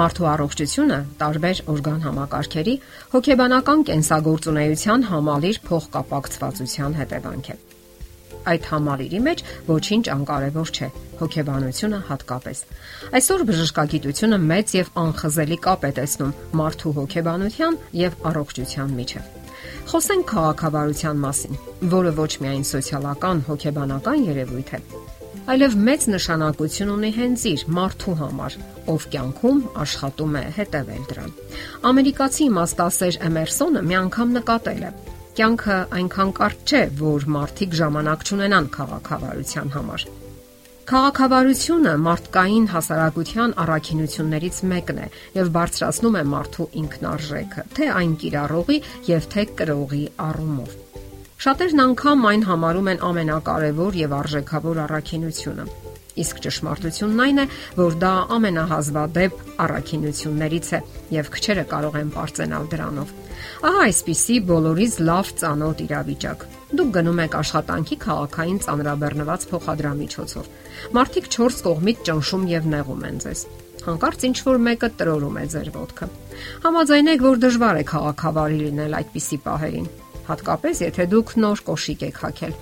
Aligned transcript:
Մարդու 0.00 0.26
առողջությունը 0.30 0.96
տարբեր 1.20 1.58
օրգան 1.68 1.98
համակարգերի 2.06 2.74
հոգեբանական 3.14 3.82
կենսագործունեության 3.90 5.02
համալիր 5.10 5.58
փոխկապակցվածության 5.66 6.96
հետևանք 7.00 7.50
է։ 7.52 7.56
Այդ 8.52 8.68
համալիրի 8.70 9.20
մեջ 9.26 9.42
ոչինչ 9.68 10.04
անկարևոր 10.14 10.72
չէ, 10.72 10.88
հոգեբանությունը 11.20 12.00
հատկապես։ 12.08 12.62
Այսօր 13.20 13.44
բժշկագիտությունը 13.50 14.40
մեծ 14.48 14.74
եւ 14.80 14.90
անխզելի 15.04 15.60
կապ 15.68 15.84
է 15.84 15.92
տեսնում 16.00 16.34
մարդու 16.60 16.94
հոգեբանության 17.00 17.78
եւ 18.00 18.18
առողջության 18.32 18.98
միջեւ։ 19.00 19.24
Խոսենք 19.90 20.28
քաղաքավարության 20.32 21.24
մասին, 21.28 21.62
որը 21.92 22.16
ոչ 22.24 22.32
միայն 22.40 22.68
սոցիալական, 22.72 23.44
հոգեբանական 23.50 24.28
երևույթ 24.30 24.76
է, 24.80 24.80
այլև 25.50 25.72
մեծ 25.82 26.04
նշանակություն 26.12 26.90
ունի 26.94 27.08
հենց 27.16 27.44
իր 27.50 27.62
մարդու 27.74 28.12
համար, 28.20 28.56
ով 28.92 29.06
կյանքում 29.10 29.62
աշխատում 29.82 30.34
է 30.38 30.42
հետևել 30.58 31.06
դրան։ 31.10 31.32
Ամերիկացի 31.90 32.44
իմաստասեր 32.50 33.18
Էմերսոնը 33.28 33.82
մի 33.90 33.96
անգամ 34.00 34.34
նկատել 34.36 34.84
է. 34.86 34.90
Կյանքը 35.40 35.78
այնքան 35.98 36.30
կարճ 36.38 36.70
չէ, 36.70 36.82
որ 37.00 37.26
մարդիկ 37.34 37.74
ժամանակ 37.80 38.22
չունենան 38.30 38.68
քաղաքավարության 38.76 39.74
համար։ 39.74 40.04
Քաղաքավարությունը 40.90 41.96
մարդկային 42.04 42.68
հասարակության 42.70 43.56
առաքինություններից 43.64 44.62
մեկն 44.74 45.02
է 45.02 45.08
եւ 45.38 45.50
բարձրացնում 45.56 46.20
է 46.20 46.24
մարդու 46.34 46.68
ինքնարժեքը, 46.84 47.66
թե 47.78 47.90
այն 47.96 48.14
կիրառողի 48.22 48.78
եւ 49.10 49.28
թե 49.34 49.46
կրողի 49.60 50.04
առումով։ 50.30 50.89
Շատերն 51.40 51.80
անգամ 51.80 52.24
այն 52.28 52.42
համարում 52.44 52.88
են 52.90 52.98
ամենակարևոր 53.08 53.94
եւ 53.96 54.10
արժեքավոր 54.12 54.80
առաքինությունը 54.82 55.64
Իսկ 56.20 56.40
ճշմարտությունն 56.44 57.22
այն 57.24 57.40
է, 57.40 57.44
որ 57.78 57.94
դա 58.02 58.10
ամենահազվադեպ 58.36 59.38
առաքինություններից 59.64 60.68
է 60.76 60.80
եւ 61.16 61.30
քչերը 61.36 61.64
կարող 61.70 61.96
են 62.00 62.10
པարծենալ 62.12 62.68
դրանով։ 62.74 63.14
Ահա 63.70 63.86
այսպիսի 63.86 64.36
բոլորից 64.50 64.98
լավ 65.08 65.32
ծանոթ 65.40 65.82
իրավիճակ։ 65.86 66.44
Դուք 66.76 66.92
գնում 66.98 67.22
եք 67.24 67.38
աշխատանքի 67.40 67.98
քաղաքային 68.04 68.60
ծանրաբեռնված 68.66 69.48
փոխադրամիջոցով։ 69.54 70.52
Մարդիկ 71.00 71.32
4 71.40 71.64
կողմից 71.70 72.04
ճնշում 72.10 72.46
եւ 72.52 72.70
նեղում 72.74 73.08
են 73.10 73.24
ձեզ 73.24 73.48
հանկարծ 73.80 74.24
ինչ 74.28 74.38
որ 74.44 74.58
մեկը 74.66 74.88
տրորում 75.00 75.36
է 75.40 75.44
ձեր 75.54 75.68
ոտքը։ 75.72 76.08
Համաձայնեք, 76.66 77.22
որ 77.24 77.40
դժվար 77.46 77.80
է 77.80 77.84
քաղաքավարի 77.90 78.58
լինել 78.60 78.96
այդպիսի 79.00 79.38
պահերին, 79.46 79.86
հատկապես 80.28 80.84
եթե 80.86 81.08
դուք 81.14 81.36
նոր 81.44 81.64
կոշիկ 81.70 82.04
եք 82.10 82.20
հագել 82.24 82.58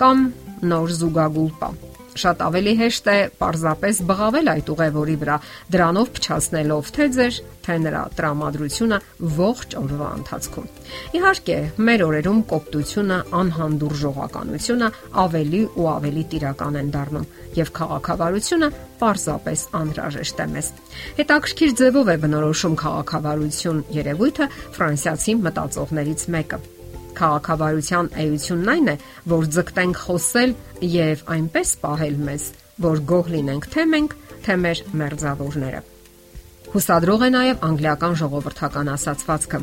կամ 0.00 0.26
նոր 0.70 0.98
զուգագուլպա 1.00 1.70
Շատ 2.18 2.40
ավելի 2.42 2.72
հեշտ 2.80 3.08
է 3.10 3.16
պարզապես 3.38 3.98
բղավել 4.08 4.50
այդ 4.50 4.70
ուղևորի 4.72 5.14
վրա, 5.20 5.36
դրանով 5.74 6.08
փչացնելով 6.16 6.88
թե 6.96 7.06
ձեր, 7.16 7.36
թե 7.66 7.76
նրա 7.84 8.02
տրամադրությունը 8.18 8.98
ողջ 9.36 9.76
օրվա 9.80 10.08
ընթացքում։ 10.18 10.66
Իհարկե, 11.20 11.58
մեր 11.86 12.04
օրերում 12.08 12.40
կոպտությունը, 12.50 13.18
անհանդուրժողականությունը 13.40 14.90
ավելի 15.24 15.62
ու 15.70 15.88
ավելի 15.94 16.24
տիրական 16.34 16.80
են 16.80 16.90
դառնում, 16.98 17.30
եւ 17.60 17.72
քաղաքավարությունը 17.78 18.72
պարզապես 19.00 19.64
անհրաժեշտ 19.80 20.44
է 20.44 20.48
մեզ։ 20.56 20.74
Հետաքրքիր 21.20 21.78
ձևով 21.80 22.10
է 22.10 22.18
բնորոշում 22.26 22.76
քաղաքավարություն 22.84 23.80
երևույթը 24.00 24.52
ֆրանսիացի 24.76 25.38
մտածողներից 25.46 26.28
մեկը 26.36 26.62
Քաղաքավարության 27.20 28.10
էությունն 28.24 28.70
այն 28.74 28.90
է, 28.90 28.96
որ 29.32 29.48
ձգտենք 29.56 30.02
խոսել 30.06 30.52
եւ 30.90 31.24
այնպես 31.36 31.72
պահել 31.84 32.20
մեզ, 32.30 32.44
որ 32.80 33.02
գոհ 33.10 33.32
լինենք 33.34 33.66
թե 33.74 33.84
մենք, 33.94 34.14
թե 34.46 34.56
մեր 34.64 34.84
մերձավորները։ 35.00 35.82
Հուսադրող 36.70 37.22
է 37.26 37.28
նաեւ 37.34 37.64
անգլիական 37.66 38.16
ժողովրդական 38.20 38.90
ասացվածքը. 38.94 39.60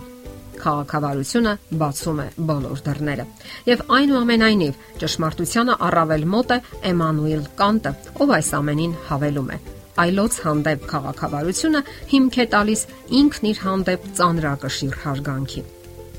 Քաղաքավարությունը 0.58 1.54
բացում 1.82 2.20
է 2.24 2.28
բոլոր 2.50 2.82
դռները։ 2.88 3.26
Եվ 3.70 3.84
այնուամենայնիվ 3.98 4.82
ճշմարտությանը 5.04 5.78
առավել 5.88 6.28
մոտ 6.34 6.54
է 6.58 6.60
Էմանուել 6.92 7.48
Կանտը, 7.62 7.94
ով 8.26 8.36
այս 8.38 8.52
ամենին 8.60 8.98
հավելում 9.08 9.50
է. 9.54 9.62
Այլոց 9.98 10.42
հանդեպ 10.46 10.84
քաղաքավարությունը 10.92 11.86
հիմք 12.12 12.38
է 12.38 12.50
տալիս 12.58 12.86
ինքն 13.22 13.50
իր 13.54 13.66
հանդեպ 13.66 14.12
ծանրակշիռ 14.20 15.02
հարգանքի։ 15.08 15.68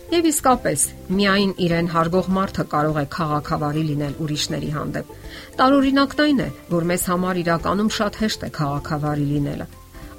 Եվ 0.09 0.27
իսկապես, 0.31 0.83
միայն 1.13 1.51
իրեն 1.61 1.89
հարգող 1.93 2.29
մարդը 2.33 2.65
կարող 2.73 2.97
է 2.97 3.03
քաղաքավարի 3.13 3.83
լինել 3.89 4.15
ուրիշների 4.25 4.71
հանդեպ։ 4.73 5.11
Տարօրինակն 5.59 6.23
այն 6.25 6.41
է, 6.41 6.47
որ 6.71 6.87
մեզ 6.89 7.05
համար 7.13 7.41
իրականում 7.43 7.91
շատ 7.99 8.17
հեշտ 8.23 8.47
է 8.47 8.51
քաղաքավարի 8.57 9.27
լինելը։ 9.33 9.67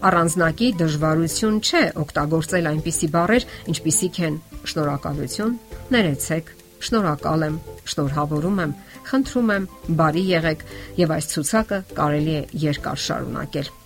Առանձնակի 0.09 0.69
դժվարություն 0.83 1.57
չէ 1.66 1.83
օգտագործել 2.05 2.69
այնպիսի 2.69 3.09
բառեր, 3.17 3.49
ինչպիսիք 3.73 4.22
են 4.29 4.39
շնորհակալություն, 4.69 5.57
ներեցեք, 5.97 6.53
շնորհակալ 6.85 7.49
եմ, 7.49 7.59
շնորհավորում 7.89 8.63
եմ, 8.69 8.78
խնդրում 9.09 9.53
եմ, 9.57 9.67
բարի 9.99 10.25
եղեք 10.29 10.66
եւ 11.01 11.17
այս 11.17 11.33
ցուցակը 11.33 11.83
կարելի 11.97 12.39
է 12.39 12.47
երկար 12.69 13.05
շարունակել։ 13.09 13.78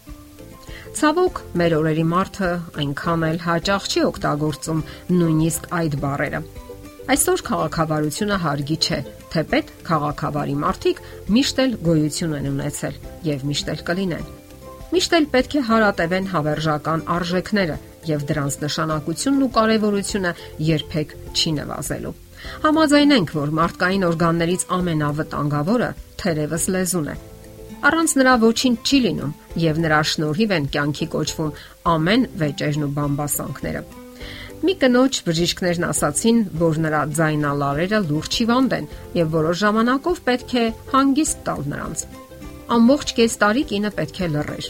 Ցավոք, 0.94 1.40
մեր 1.58 1.74
օրերի 1.80 2.04
մարդը 2.06 2.48
այնքան 2.81 3.24
էլ 3.26 3.38
հաճախ 3.42 3.86
չի 3.90 4.02
օգտագործում 4.08 4.84
նույնիսկ 5.09 5.66
այդ 5.78 5.96
բառերը։ 6.04 6.42
Այսօր 7.14 7.44
քաղաքավարությունը 7.48 8.38
հարգի 8.44 8.78
չէ, 8.78 9.00
թեպետ 9.34 9.72
քաղաքավարի 9.88 10.56
մարդիկ 10.62 11.02
միշտ 11.38 11.64
էլ 11.64 11.74
գոյություն 11.88 12.38
են 12.38 12.48
ունեցել 12.52 13.02
եւ 13.30 13.48
միշտ 13.50 13.74
էլ 13.74 13.84
կլինեն։ 13.90 14.30
Միշտ 14.94 15.18
էլ 15.18 15.28
պետք 15.34 15.58
է 15.58 15.66
հարատևեն 15.74 16.31
հավերժական 16.38 17.06
արժեքները 17.18 17.78
եւ 18.14 18.25
դրանց 18.30 18.62
նշանակությունն 18.68 19.44
ու 19.50 19.52
կարեւորությունը 19.58 20.38
երբեք 20.70 21.20
չի 21.34 21.58
նվազելու։ 21.58 22.16
Համաձայնենք, 22.70 23.38
որ 23.42 23.54
մարդկային 23.64 24.10
օրգաններից 24.14 24.66
ամենավտանգավորը 24.78 25.94
թերևս 26.22 26.74
լեզուն 26.78 27.14
է 27.14 27.22
Առանց 27.84 28.12
նրա 28.16 28.34
ոչինչ 28.40 28.78
չի 28.88 28.98
լինում 29.04 29.32
եւ 29.60 29.80
նրա 29.84 29.98
շնորհիվ 30.08 30.52
են 30.56 30.68
կյանքի 30.72 31.08
կոչվում 31.14 31.50
ամեն 31.94 32.22
վեճերն 32.40 32.86
ու 32.86 32.92
բամբասանքները։ 32.96 33.82
Մի 34.64 34.76
կնոջ 34.80 35.18
բժիշկներն 35.28 35.86
ասացին, 35.90 36.38
որ 36.62 36.80
նրա 36.86 37.02
ձայնալարերը 37.18 38.00
լուրջ 38.08 38.38
հիվանդ 38.40 38.76
են 38.78 38.88
եւ 39.20 39.34
որոշ 39.34 39.58
ժամանակով 39.64 40.22
պետք 40.30 40.54
է 40.62 40.64
հանգիստ 40.94 41.42
տալ 41.50 41.68
նրանց։ 41.74 42.06
Ամբողջ 42.78 43.14
կես 43.20 43.36
տարի 43.44 43.64
կինը 43.74 43.92
պետք 44.00 44.22
է 44.24 44.30
լռեր։ 44.38 44.70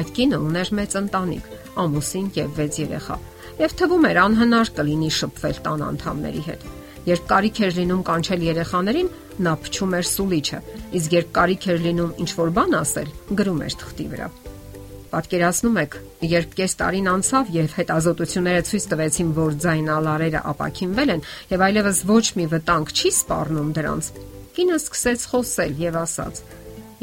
Այդ 0.00 0.14
կինը 0.16 0.38
ուներ 0.48 0.72
մեծ 0.80 0.96
ընտանիք, 1.04 1.50
ամուսին 1.84 2.30
եւ 2.40 2.62
6 2.64 2.80
երեխա, 2.84 3.18
եւ 3.60 3.76
թվում 3.84 4.08
էր 4.08 4.22
անհնար 4.24 4.72
կլինի 4.80 5.10
շփվել 5.20 5.60
տան 5.68 5.84
անդամների 5.92 6.42
հետ։ 6.48 6.64
Երբ 7.04 7.24
կարիք 7.28 7.60
էր 7.68 7.72
լինում 7.84 8.02
կանչել 8.08 8.44
երեխաներին, 8.48 9.12
նա 9.42 9.54
փչում 9.64 9.94
էր 9.98 10.08
սուլիչը, 10.10 10.58
իսկ 10.98 11.14
երբ 11.18 11.30
կարիք 11.38 11.66
էր 11.74 11.78
լինում 11.84 12.12
ինչ-որ 12.24 12.50
բան 12.58 12.76
ասել, 12.80 13.08
գրում 13.40 13.62
էր 13.64 13.76
թղթի 13.82 14.06
վրա։ 14.14 14.28
Պատկերացնում 15.14 15.76
եք, 15.78 15.92
երբ 16.26 16.54
կես 16.58 16.72
տարին 16.80 17.10
անցավ 17.12 17.50
եւ 17.54 17.74
հետազոտությունները 17.78 18.64
ցույց 18.70 18.86
տվեցին, 18.94 19.28
որ 19.36 19.58
ձայնալարերը 19.64 20.40
ապակինվել 20.54 21.12
են 21.14 21.22
եւ 21.54 21.64
այլևս 21.68 22.00
ոչ 22.10 22.24
մի 22.38 22.46
վտանգ 22.54 22.90
չի 22.94 23.12
սպառնում 23.14 23.70
դրանց, 23.78 24.10
կինը 24.58 24.80
սկսեց 24.80 25.28
խոսել 25.34 25.78
եւ 25.84 26.00
ասաց. 26.02 26.42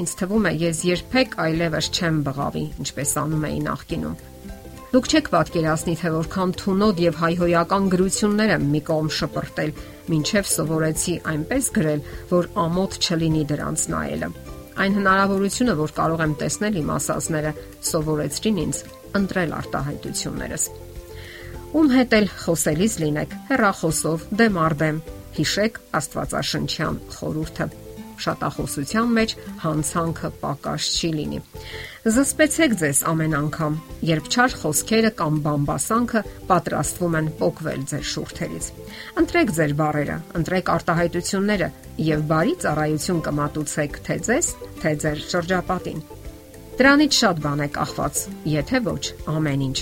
Ինձ 0.01 0.17
թվում 0.23 0.49
է, 0.51 0.53
ես 0.65 0.83
երբեք 0.91 1.39
այլևս 1.45 1.89
չեմ 1.95 2.19
բղավի, 2.27 2.65
ինչպես 2.83 3.15
անում 3.21 3.47
էի 3.51 3.63
նախկինում։ 3.71 4.30
Դուք 4.91 5.05
չեք 5.07 5.27
պատկերացնի, 5.31 5.93
թե 6.01 6.09
որքան 6.11 6.49
թունոտ 6.59 6.97
եւ 6.99 7.19
հայհոյական 7.21 7.85
գրություններ 7.93 8.49
եմ 8.57 8.63
մի 8.73 8.79
կողմ 8.89 9.09
շպրտել, 9.17 9.69
ինչև 10.17 10.49
սովորեցի 10.51 11.13
այնպես 11.31 11.69
գրել, 11.77 12.01
որ 12.31 12.49
ամոթ 12.65 12.97
չլինի 12.99 13.43
դրանց 13.51 13.85
նայելը։ 13.93 14.29
Այն 14.83 14.97
հնարավորությունը, 14.99 15.75
որ 15.79 15.93
կարող 15.95 16.23
եմ 16.25 16.33
տեսնել 16.41 16.79
իմ 16.81 16.91
ասածները, 16.97 17.53
սովորեցրին 17.91 18.59
ինձ 18.65 18.81
ընտրել 19.21 19.55
արտահայտություններս։ 19.61 20.67
Ում 21.71 21.93
հետ 21.95 22.17
էլ 22.19 22.27
խոսելիս 22.41 22.97
լինեք, 23.05 23.37
հերախոսով, 23.47 24.27
դեմ 24.43 24.59
առ 24.65 24.75
դեմ, 24.83 25.01
հիշեք 25.39 25.79
Աստվածաշնչյան 26.01 26.99
խորհուրդը 27.15 27.67
շատախոսության 28.25 29.11
մեջ 29.17 29.33
հանցանքը 29.63 30.29
պակաս 30.41 30.87
չի 30.97 31.09
լինի։ 31.17 31.39
Զսպեցեք 32.01 32.75
ձեզ 32.81 33.01
ամեն 33.11 33.35
անգամ, 33.41 33.75
երբ 34.09 34.29
չար 34.31 34.55
խոսքերը 34.61 35.11
կամ 35.21 35.35
բամբասանքը 35.45 36.23
պատրաստվում 36.49 37.17
են 37.21 37.29
փոկվել 37.41 37.83
ձեր 37.91 38.05
շուրթերից։ 38.11 38.71
Ընտրեք 39.21 39.53
ձեր 39.57 39.75
բառերը, 39.81 40.17
ընտրեք 40.41 40.73
արտահայտությունները 40.75 41.69
եւ 42.11 42.25
բարի 42.31 42.55
ծառայություն 42.65 43.21
կմատուցեք 43.29 44.01
թե 44.07 44.17
ձեզ, 44.31 44.51
թե 44.81 44.95
ձեր 45.05 45.23
շրջապատին։ 45.31 46.03
Դրանից 46.81 47.17
շատ 47.21 47.41
բան 47.45 47.61
է 47.61 47.67
կախված, 47.75 48.21
եթե 48.49 48.79
ոչ 48.87 49.01
ամեն 49.29 49.65
ինչ։ 49.69 49.79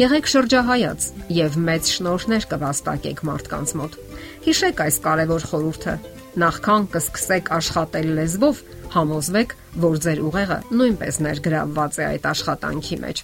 Եղեք 0.00 0.30
շրջահայաց 0.32 1.08
եւ 1.36 1.56
մեծ 1.66 1.90
շնորհներ 1.96 2.46
կվաստակեք 2.52 3.24
մարդկանց 3.30 3.74
մոտ։ 3.80 3.98
Հիշեք 4.46 4.82
այս 4.86 5.00
կարևոր 5.06 5.46
խորհուրդը 5.50 5.94
Նախքան 6.36 6.82
կսկսեք 6.92 7.46
աշխատել 7.56 8.08
լեզվով, 8.18 8.58
համոզվեք, 8.92 9.54
որ 9.80 9.94
ձեր 10.04 10.18
ուղեղը 10.26 10.58
նույնպես 10.76 11.18
ներգրավված 11.26 11.96
է 11.96 12.04
այդ 12.06 12.28
աշխատանքի 12.30 12.98
մեջ։ 13.04 13.22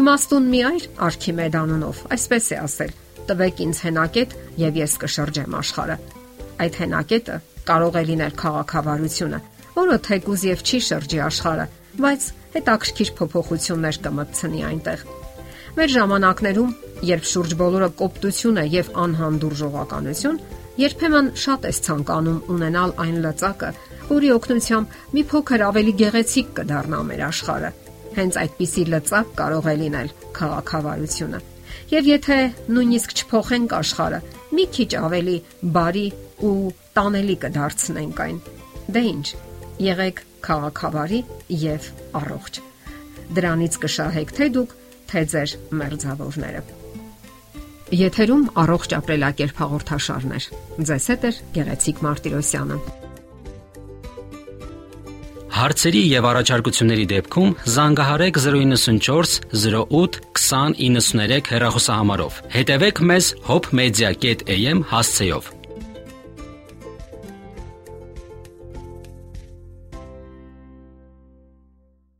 Իմաստուն 0.00 0.50
մի 0.52 0.60
այր 0.68 0.84
Արքիմեդ 1.08 1.56
անունով, 1.62 2.02
այսպես 2.18 2.50
է 2.52 2.60
ասել. 2.66 2.92
տվեք 3.24 3.60
ինձ 3.64 3.78
հենակետ 3.88 4.36
եւ 4.60 4.78
ես 4.84 4.94
կշրջեմ 5.00 5.54
աշխարհը։ 5.64 5.96
Այդ 6.60 6.74
հենակետը 6.84 7.36
կարող 7.64 7.94
է 7.96 8.02
լինել 8.12 8.34
քաղաքավարությունը, 8.44 9.38
որը 9.80 10.00
թեկուզ 10.04 10.48
եւ 10.52 10.64
չի 10.68 10.80
շրջի 10.92 11.20
աշխարհը, 11.32 11.68
բայց 12.04 12.32
հետաքրքիր 12.60 13.14
փոփոխություններ 13.24 14.00
կմտցնի 14.04 14.66
այնտեղ։ 14.68 15.08
Մեր 15.74 15.90
ժամանակներում, 15.90 16.74
երբ 17.02 17.24
շուրջ 17.26 17.52
բոլորը 17.58 17.86
կոպտություն 17.98 18.58
է 18.62 18.64
եւ 18.70 18.90
անհանդուրժողականություն, 19.04 20.36
երբեմն 20.78 21.30
շատ 21.44 21.64
է 21.66 21.72
ցանկանում 21.86 22.36
ունենալ 22.54 22.92
այն 23.04 23.16
լծակը, 23.24 23.70
որի 24.10 24.30
օգնությամբ 24.34 24.94
մի 25.16 25.24
փոքր 25.32 25.64
ավելի 25.68 25.94
գեղեցիկ 26.02 26.52
կդառնա 26.60 27.00
մեր 27.08 27.24
աշխարհը։ 27.26 27.70
Հենց 28.14 28.38
այդպիսի 28.44 28.84
լծակ 28.94 29.34
կարող 29.40 29.66
է 29.66 29.74
լինել 29.82 30.12
քաղաքավարությունը։ 30.38 31.42
Եվ 31.94 32.08
եթե 32.12 32.38
նույնիսկ 32.70 33.16
չփոխենք 33.18 33.74
աշխարհը, 33.80 34.22
մի 34.54 34.68
քիչ 34.78 34.90
ավելի 35.02 35.36
բարի 35.74 36.06
ու 36.46 36.54
տանելի 36.94 37.36
կդարձնենք 37.42 38.22
այն։ 38.28 38.38
Դե 38.94 39.04
ի՞նչ, 39.10 39.26
եղեք 39.90 40.24
քաղաքավարի 40.46 41.20
եւ 41.64 41.92
առողջ։ 42.22 42.62
Դրանից 43.34 43.78
կշահեք 43.82 44.34
թե 44.38 44.48
դուք, 44.54 44.74
թե 45.10 45.22
ձեր 45.34 45.54
մերձավորները։ 45.80 46.64
Եթերում 47.94 48.44
առողջ 48.64 48.94
ապրելակերպ 48.98 49.58
հաղորդաշարներ։ 49.62 50.44
Ձեզ 50.88 51.08
հետ 51.12 51.24
է 51.24 51.32
Գեղեցիկ 51.54 52.04
Մարտիրոսյանը։ 52.04 52.78
Հարցերի 55.54 56.00
եւ 56.10 56.24
առաջարկությունների 56.30 57.04
դեպքում 57.12 57.52
զանգահարեք 57.74 58.40
094 58.42 59.36
08 59.54 60.18
2093 60.34 61.52
հեռախոսահամարով։ 61.54 62.40
Հետևեք 62.56 63.02
մեզ 63.12 63.28
hopmedia.am 63.46 64.82
հասցեով։ 64.90 65.52